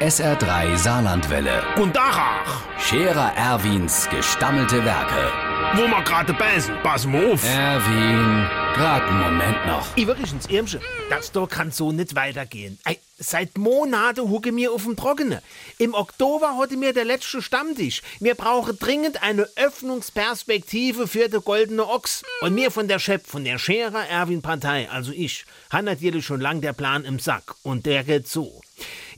[0.00, 1.60] SR3 Saarlandwelle.
[1.74, 5.32] Und Dachach, Scherer Erwins gestammelte Werke.
[5.74, 7.44] wo wir gerade beißen, pass mal auf.
[7.44, 9.96] Erwin, grad einen Moment noch.
[9.96, 10.80] Übrigens, Irmsche,
[11.10, 12.78] das da kann so nicht weitergehen.
[12.84, 15.42] Ey, seit Monaten hucke mir auf dem Trockene.
[15.78, 18.02] Im Oktober hatte mir der letzte Stammtisch.
[18.20, 22.22] Wir brauchen dringend eine Öffnungsperspektive für den Goldene Ochs.
[22.40, 26.40] Und mir von der Chef, von der Scherer Erwin Partei, also ich, hat natürlich schon
[26.40, 27.56] lang der Plan im Sack.
[27.64, 28.60] Und der geht so.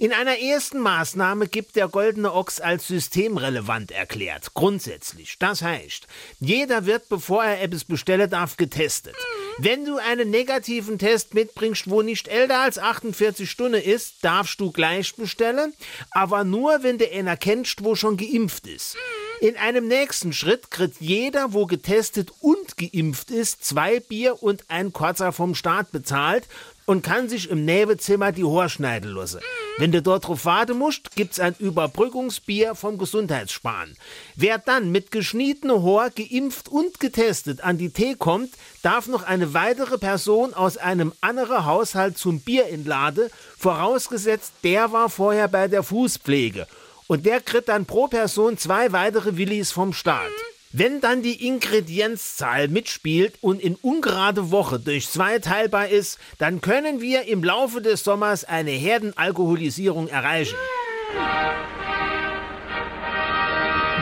[0.01, 4.55] In einer ersten Maßnahme gibt der Goldene Ochs als systemrelevant erklärt.
[4.55, 5.37] Grundsätzlich.
[5.39, 6.07] Das heißt,
[6.39, 9.15] jeder wird, bevor er etwas bestellen darf, getestet.
[9.59, 14.73] Wenn du einen negativen Test mitbringst, wo nicht älter als 48 Stunden ist, darfst du
[14.73, 15.75] gleich bestellen,
[16.13, 18.97] aber nur, wenn du einer kennst, wo schon geimpft ist.
[19.43, 24.95] In einem nächsten Schritt kriegt jeder, wo getestet und geimpft ist, zwei Bier und ein
[24.95, 26.49] Kotzer vom Staat bezahlt
[26.87, 29.41] und kann sich im Nebenzimmer die Haare schneiden lassen.
[29.79, 33.97] Wenn du dort drauf warten musst, gibt's ein Überbrückungsbier vom Gesundheitssparen.
[34.37, 38.51] Wer dann mit geschnietener Haar, geimpft und getestet an die Tee kommt,
[38.83, 45.09] darf noch eine weitere Person aus einem anderen Haushalt zum Bier entladen, vorausgesetzt, der war
[45.09, 46.67] vorher bei der Fußpflege.
[47.07, 50.31] Und der kriegt dann pro Person zwei weitere Willis vom Staat.
[50.73, 57.01] Wenn dann die Ingredienzzahl mitspielt und in ungerade Woche durch zwei teilbar ist, dann können
[57.01, 60.55] wir im Laufe des Sommers eine Herdenalkoholisierung erreichen.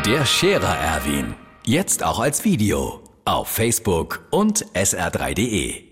[0.05, 1.35] Der Scherer Erwin.
[1.65, 3.03] Jetzt auch als Video.
[3.25, 5.88] Auf Facebook und sr3.de.